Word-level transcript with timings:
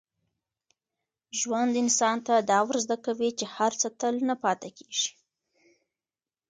ژوند 1.39 1.73
انسان 1.83 2.17
ته 2.27 2.35
دا 2.51 2.59
ور 2.67 2.77
زده 2.85 2.97
کوي 3.05 3.29
چي 3.37 3.45
هر 3.55 3.71
څه 3.81 3.87
تل 3.99 4.15
نه 4.29 4.35
پاتې 4.43 4.69
کېږي. 4.77 5.09